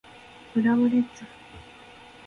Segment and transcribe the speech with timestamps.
[0.55, 1.25] 浦和レッズ